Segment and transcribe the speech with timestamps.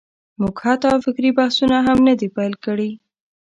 [0.39, 2.89] موږ حتی فکري بحثونه هم نه دي پېل کړي.